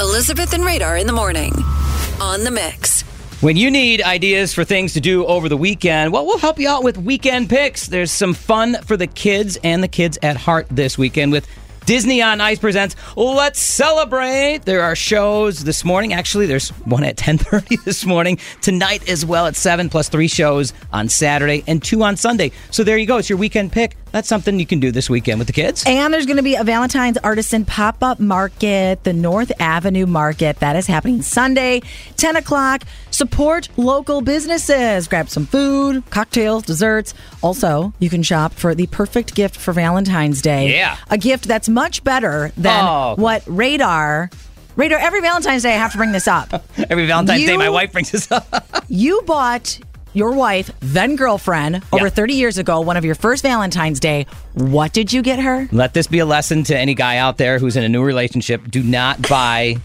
Elizabeth 0.00 0.54
and 0.54 0.64
Radar 0.64 0.96
in 0.96 1.06
the 1.06 1.12
morning 1.12 1.52
on 2.22 2.42
the 2.42 2.50
mix. 2.50 3.02
When 3.42 3.58
you 3.58 3.70
need 3.70 4.00
ideas 4.00 4.54
for 4.54 4.64
things 4.64 4.94
to 4.94 5.00
do 5.00 5.26
over 5.26 5.46
the 5.46 5.58
weekend, 5.58 6.10
well, 6.10 6.24
we'll 6.24 6.38
help 6.38 6.58
you 6.58 6.70
out 6.70 6.82
with 6.82 6.96
weekend 6.96 7.50
picks. 7.50 7.86
There's 7.86 8.10
some 8.10 8.32
fun 8.32 8.80
for 8.86 8.96
the 8.96 9.06
kids 9.06 9.58
and 9.62 9.82
the 9.82 9.88
kids 9.88 10.18
at 10.22 10.38
heart 10.38 10.68
this 10.70 10.96
weekend 10.96 11.32
with 11.32 11.46
Disney 11.84 12.22
on 12.22 12.40
Ice 12.40 12.58
presents 12.58 12.96
Let's 13.14 13.60
Celebrate. 13.60 14.64
There 14.64 14.82
are 14.82 14.96
shows 14.96 15.64
this 15.64 15.84
morning. 15.84 16.14
Actually, 16.14 16.46
there's 16.46 16.70
one 16.70 17.04
at 17.04 17.16
10:30 17.18 17.84
this 17.84 18.06
morning. 18.06 18.38
Tonight 18.62 19.06
as 19.06 19.26
well 19.26 19.46
at 19.46 19.56
7 19.56 19.90
plus 19.90 20.08
3 20.08 20.28
shows 20.28 20.72
on 20.94 21.10
Saturday 21.10 21.62
and 21.66 21.82
2 21.82 22.02
on 22.02 22.16
Sunday. 22.16 22.52
So 22.70 22.84
there 22.84 22.96
you 22.96 23.06
go. 23.06 23.18
It's 23.18 23.28
your 23.28 23.38
weekend 23.38 23.72
pick. 23.72 23.96
That's 24.12 24.28
something 24.28 24.58
you 24.58 24.66
can 24.66 24.80
do 24.80 24.90
this 24.90 25.08
weekend 25.08 25.38
with 25.38 25.46
the 25.46 25.52
kids. 25.52 25.84
And 25.86 26.12
there's 26.12 26.26
going 26.26 26.36
to 26.38 26.42
be 26.42 26.54
a 26.56 26.64
Valentine's 26.64 27.16
Artisan 27.18 27.64
pop 27.64 28.02
up 28.02 28.18
market, 28.20 29.04
the 29.04 29.12
North 29.12 29.52
Avenue 29.60 30.06
Market. 30.06 30.58
That 30.60 30.76
is 30.76 30.86
happening 30.86 31.22
Sunday, 31.22 31.82
10 32.16 32.36
o'clock. 32.36 32.82
Support 33.10 33.68
local 33.76 34.20
businesses. 34.20 35.06
Grab 35.08 35.28
some 35.28 35.46
food, 35.46 36.02
cocktails, 36.10 36.62
desserts. 36.64 37.14
Also, 37.42 37.92
you 37.98 38.08
can 38.10 38.22
shop 38.22 38.52
for 38.52 38.74
the 38.74 38.86
perfect 38.88 39.34
gift 39.34 39.56
for 39.56 39.72
Valentine's 39.72 40.42
Day. 40.42 40.74
Yeah. 40.76 40.96
A 41.10 41.18
gift 41.18 41.44
that's 41.46 41.68
much 41.68 42.02
better 42.04 42.52
than 42.56 42.84
Oh. 42.84 43.14
what 43.16 43.42
Radar. 43.46 44.30
Radar, 44.76 44.98
every 44.98 45.20
Valentine's 45.20 45.62
Day, 45.62 45.74
I 45.74 45.78
have 45.78 45.92
to 45.92 45.98
bring 45.98 46.12
this 46.12 46.26
up. 46.28 46.64
Every 46.90 47.06
Valentine's 47.06 47.44
Day, 47.44 47.56
my 47.56 47.68
wife 47.68 47.92
brings 47.92 48.10
this 48.10 48.30
up. 48.32 48.46
You 48.88 49.22
bought 49.26 49.78
your 50.12 50.32
wife, 50.32 50.70
then 50.80 51.16
girlfriend, 51.16 51.82
over 51.92 52.06
Yeah. 52.06 52.10
30 52.10 52.34
years 52.34 52.58
ago, 52.58 52.80
one 52.80 52.96
of 52.96 53.04
your 53.04 53.14
first 53.14 53.42
Valentine's 53.42 54.00
Day. 54.00 54.26
What 54.54 54.92
did 54.92 55.12
you 55.12 55.22
get 55.22 55.38
her? 55.38 55.68
Let 55.72 55.94
this 55.94 56.06
be 56.06 56.18
a 56.18 56.26
lesson 56.26 56.64
to 56.64 56.76
any 56.78 56.94
guy 56.94 57.16
out 57.18 57.38
there 57.38 57.58
who's 57.58 57.76
in 57.76 57.84
a 57.84 57.88
new 57.88 58.02
relationship. 58.02 58.70
Do 58.70 58.82
not 58.82 59.28
buy 59.28 59.76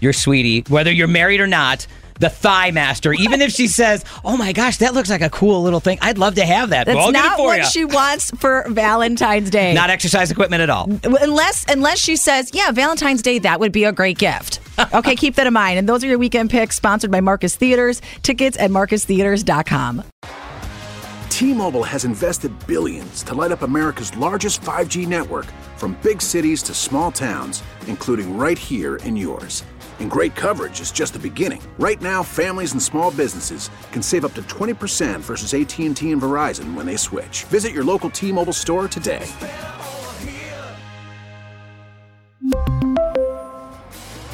your 0.00 0.12
sweetie, 0.12 0.64
whether 0.68 0.90
you're 0.90 1.08
married 1.08 1.40
or 1.40 1.46
not, 1.46 1.86
the 2.20 2.26
ThighMaster. 2.28 3.14
Even 3.18 3.40
if 3.40 3.50
she 3.50 3.66
says, 3.66 4.04
"Oh 4.26 4.36
my 4.36 4.52
gosh, 4.52 4.76
that 4.78 4.92
looks 4.92 5.08
like 5.08 5.22
a 5.22 5.30
cool 5.30 5.62
little 5.62 5.80
thing. 5.80 5.98
I'd 6.02 6.18
love 6.18 6.34
to 6.34 6.44
have 6.44 6.68
that." 6.70 6.84
That's 6.86 6.98
I'll 6.98 7.12
not 7.12 7.36
for 7.38 7.46
what 7.46 7.64
she 7.66 7.86
wants 7.86 8.30
for 8.38 8.66
Valentine's 8.68 9.48
Day. 9.58 9.72
Not 9.72 9.88
exercise 9.88 10.30
equipment 10.30 10.60
at 10.62 10.68
all. 10.68 10.84
unless 11.02 11.64
unless 11.68 11.98
she 11.98 12.16
says, 12.16 12.50
"Yeah, 12.52 12.72
Valentine's 12.72 13.22
Day 13.22 13.38
that 13.38 13.58
would 13.58 13.72
be 13.72 13.84
a 13.84 13.92
great 13.92 14.18
gift." 14.18 14.60
Okay, 14.94 15.16
keep 15.16 15.34
that 15.36 15.46
in 15.46 15.52
mind. 15.52 15.78
And 15.78 15.88
those 15.88 16.02
are 16.04 16.06
your 16.06 16.18
weekend 16.18 16.50
picks 16.50 16.76
sponsored 16.76 17.10
by 17.10 17.20
Marcus 17.20 17.56
Theaters. 17.56 18.00
Tickets 18.22 18.56
at 18.58 18.70
marcustheaters.com. 18.70 20.04
T-Mobile 21.28 21.84
has 21.84 22.04
invested 22.04 22.52
billions 22.66 23.22
to 23.22 23.34
light 23.34 23.50
up 23.50 23.62
America's 23.62 24.14
largest 24.16 24.60
5G 24.60 25.06
network 25.06 25.46
from 25.76 25.98
big 26.02 26.20
cities 26.20 26.62
to 26.64 26.74
small 26.74 27.10
towns, 27.10 27.62
including 27.86 28.36
right 28.36 28.58
here 28.58 28.96
in 28.96 29.16
yours. 29.16 29.64
And 30.00 30.10
great 30.10 30.34
coverage 30.34 30.80
is 30.80 30.92
just 30.92 31.12
the 31.14 31.18
beginning. 31.18 31.62
Right 31.78 32.00
now, 32.00 32.22
families 32.22 32.72
and 32.72 32.82
small 32.82 33.10
businesses 33.10 33.70
can 33.92 34.02
save 34.02 34.24
up 34.26 34.34
to 34.34 34.42
20% 34.42 35.20
versus 35.20 35.54
AT&T 35.54 35.86
and 35.86 35.96
Verizon 35.96 36.74
when 36.74 36.84
they 36.84 36.96
switch. 36.96 37.44
Visit 37.44 37.72
your 37.72 37.84
local 37.84 38.10
T-Mobile 38.10 38.52
store 38.52 38.88
today. 38.88 39.26